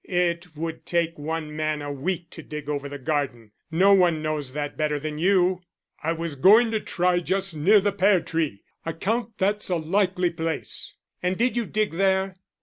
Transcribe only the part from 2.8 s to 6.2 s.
the garden. No one knows that better than you." "I